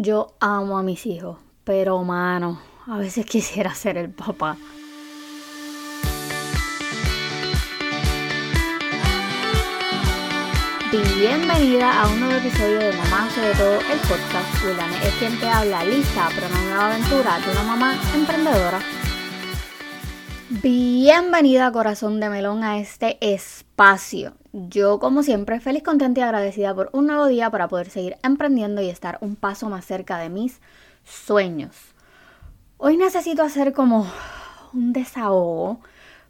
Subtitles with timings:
[0.00, 4.56] Yo amo a mis hijos, pero mano, a veces quisiera ser el papá.
[10.92, 14.64] Bienvenida a un nuevo episodio de Mamá sobre todo el podcast.
[14.64, 18.80] William es quien te habla, lista para una nueva aventura de una mamá emprendedora.
[20.50, 24.32] Bienvenida corazón de melón a este espacio.
[24.52, 28.80] Yo como siempre feliz, contenta y agradecida por un nuevo día para poder seguir emprendiendo
[28.80, 30.62] y estar un paso más cerca de mis
[31.04, 31.76] sueños.
[32.78, 34.10] Hoy necesito hacer como
[34.72, 35.80] un desahogo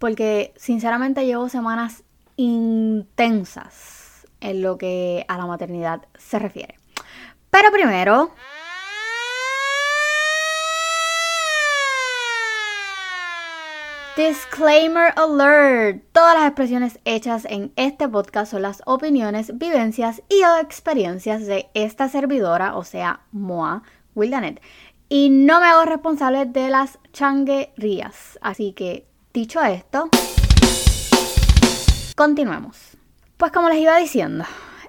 [0.00, 2.02] porque sinceramente llevo semanas
[2.34, 6.74] intensas en lo que a la maternidad se refiere.
[7.52, 8.32] Pero primero...
[14.16, 16.02] Disclaimer alert.
[16.12, 21.70] Todas las expresiones hechas en este podcast son las opiniones, vivencias y o experiencias de
[21.74, 23.82] esta servidora, o sea, Moa
[24.16, 24.60] Wildanet.
[25.08, 28.38] Y no me hago responsable de las changuerías.
[28.42, 30.08] Así que, dicho esto,
[32.16, 32.96] continuemos.
[33.36, 34.44] Pues como les iba diciendo,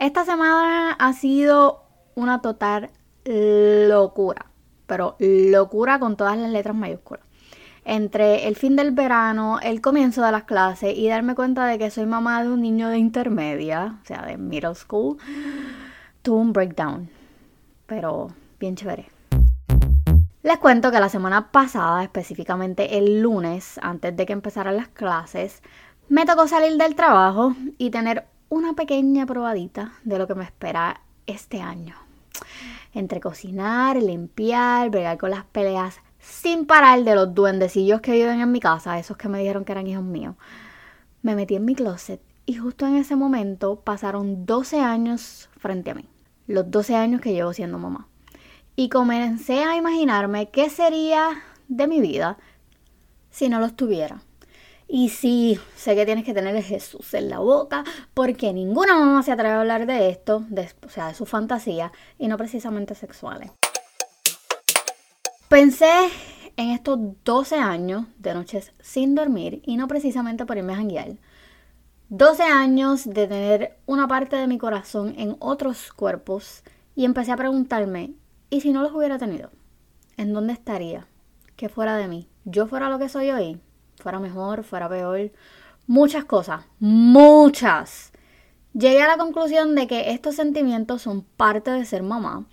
[0.00, 1.84] esta semana ha sido
[2.16, 2.90] una total
[3.24, 4.46] locura.
[4.86, 7.33] Pero locura con todas las letras mayúsculas
[7.84, 11.90] entre el fin del verano, el comienzo de las clases y darme cuenta de que
[11.90, 15.18] soy mamá de un niño de intermedia, o sea, de middle school,
[16.22, 17.10] tuve un breakdown.
[17.86, 19.06] Pero bien chévere.
[20.42, 25.62] Les cuento que la semana pasada, específicamente el lunes, antes de que empezaran las clases,
[26.08, 31.00] me tocó salir del trabajo y tener una pequeña probadita de lo que me espera
[31.26, 31.96] este año.
[32.92, 38.50] Entre cocinar, limpiar, bregar con las peleas sin parar de los duendecillos que viven en
[38.50, 40.36] mi casa, esos que me dijeron que eran hijos míos,
[41.22, 45.94] me metí en mi closet y justo en ese momento pasaron 12 años frente a
[45.94, 46.08] mí.
[46.46, 48.08] Los 12 años que llevo siendo mamá.
[48.76, 52.36] Y comencé a imaginarme qué sería de mi vida
[53.30, 54.20] si no los tuviera.
[54.86, 59.32] Y sí, sé que tienes que tener Jesús en la boca, porque ninguna mamá se
[59.32, 60.44] atreve a hablar de esto,
[60.84, 63.50] o sea, de su fantasía, y no precisamente sexuales.
[65.48, 66.08] Pensé
[66.56, 71.18] en estos 12 años de noches sin dormir y no precisamente por irme a janguear.
[72.08, 76.62] 12 años de tener una parte de mi corazón en otros cuerpos
[76.96, 78.14] y empecé a preguntarme,
[78.48, 79.50] ¿y si no los hubiera tenido?
[80.16, 81.06] ¿En dónde estaría?
[81.56, 82.26] ¿Qué fuera de mí?
[82.46, 83.60] ¿Yo fuera lo que soy hoy?
[83.96, 84.64] ¿Fuera mejor?
[84.64, 85.30] ¿Fuera peor?
[85.86, 88.12] Muchas cosas, muchas.
[88.72, 92.46] Llegué a la conclusión de que estos sentimientos son parte de ser mamá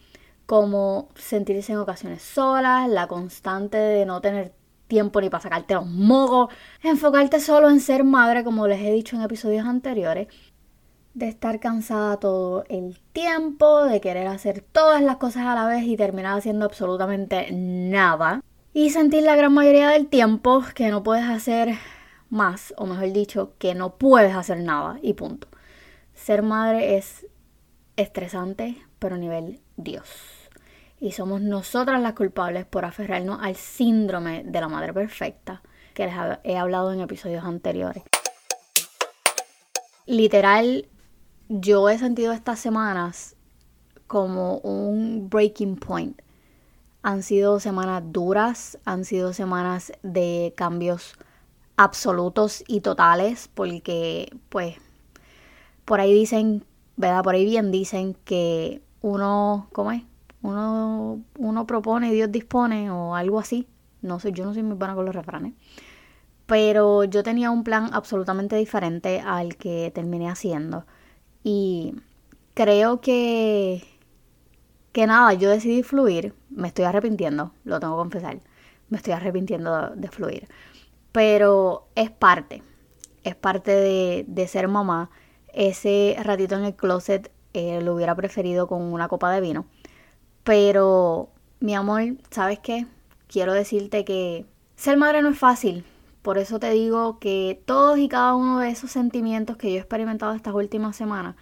[0.52, 4.52] como sentirse en ocasiones solas, la constante de no tener
[4.88, 6.54] tiempo ni para sacarte los mogos,
[6.84, 10.28] enfocarte solo en ser madre, como les he dicho en episodios anteriores,
[11.14, 15.84] de estar cansada todo el tiempo, de querer hacer todas las cosas a la vez
[15.86, 18.42] y terminar haciendo absolutamente nada.
[18.74, 21.76] Y sentir la gran mayoría del tiempo que no puedes hacer
[22.30, 25.48] más, o mejor dicho, que no puedes hacer nada y punto.
[26.14, 27.26] Ser madre es
[27.96, 30.41] estresante, pero a nivel Dios
[31.02, 35.64] y somos nosotras las culpables por aferrarnos al síndrome de la madre perfecta
[35.96, 38.04] que les he hablado en episodios anteriores.
[40.06, 40.88] Literal,
[41.50, 43.36] yo he sentido estas semanas
[44.06, 46.22] como un breaking point.
[47.02, 51.16] Han sido semanas duras, han sido semanas de cambios
[51.78, 54.76] absolutos y totales, porque pues
[55.84, 56.64] por ahí dicen,
[56.96, 57.24] ¿verdad?
[57.24, 60.04] Por ahí bien dicen que uno, ¿cómo es?
[60.42, 63.68] Uno, uno propone y Dios dispone o algo así.
[64.02, 65.54] No sé, yo no soy muy buena con los refranes.
[66.46, 70.86] Pero yo tenía un plan absolutamente diferente al que terminé haciendo.
[71.44, 71.96] Y
[72.54, 73.84] creo que,
[74.92, 76.34] que nada, yo decidí fluir.
[76.50, 78.40] Me estoy arrepintiendo, lo tengo que confesar.
[78.90, 80.48] Me estoy arrepintiendo de, fluir.
[81.12, 82.64] Pero es parte,
[83.24, 85.10] es parte de, de, ser mamá.
[85.54, 89.66] Ese ratito en el closet eh, lo hubiera preferido con una copa de vino.
[90.44, 91.30] Pero,
[91.60, 92.02] mi amor,
[92.32, 92.88] ¿sabes qué?
[93.28, 94.46] Quiero decirte que
[94.76, 95.86] ser madre no es fácil.
[96.22, 99.80] Por eso te digo que todos y cada uno de esos sentimientos que yo he
[99.80, 101.36] experimentado estas últimas semanas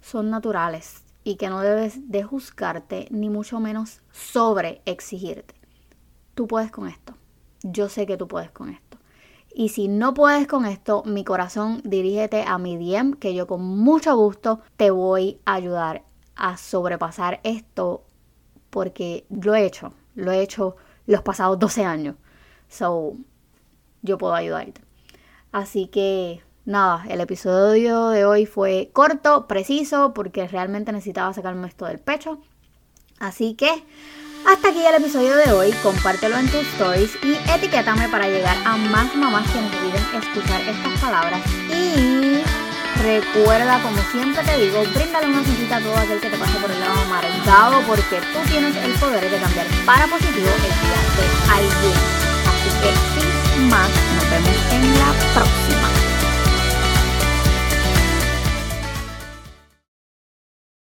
[0.00, 5.54] son naturales y que no debes de juzgarte ni mucho menos sobre exigirte.
[6.34, 7.14] Tú puedes con esto.
[7.62, 8.98] Yo sé que tú puedes con esto.
[9.54, 13.62] Y si no puedes con esto, mi corazón dirígete a mi DM que yo con
[13.62, 16.04] mucho gusto te voy a ayudar
[16.36, 18.04] a sobrepasar esto
[18.76, 20.76] porque lo he hecho, lo he hecho
[21.06, 22.16] los pasados 12 años.
[22.68, 23.14] So,
[24.02, 24.82] yo puedo ayudarte.
[25.50, 31.86] Así que nada, el episodio de hoy fue corto, preciso, porque realmente necesitaba sacarme esto
[31.86, 32.38] del pecho.
[33.18, 33.70] Así que
[34.46, 38.76] hasta aquí el episodio de hoy, compártelo en tus stories y etiquétame para llegar a
[38.76, 41.40] más mamás que necesiten escuchar estas palabras.
[41.70, 42.65] Y
[43.02, 46.70] recuerda, como siempre te digo, bríndale una sonrisa a todo aquel que te pase por
[46.70, 51.35] el lado amargado porque tú tienes el poder de cambiar para positivo el día de